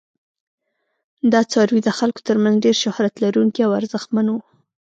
دا 1.31 1.41
څاروي 1.51 1.81
د 1.83 1.89
خلکو 1.97 2.19
تر 2.27 2.37
منځ 2.43 2.55
ډیر 2.65 2.75
شهرت 2.83 3.13
لرونکي 3.23 3.61
او 3.63 3.71
ارزښتمن 3.79 4.25
وو. 4.29 4.41